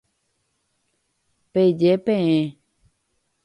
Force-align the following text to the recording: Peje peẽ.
Peje 1.51 1.91
peẽ. 2.05 2.41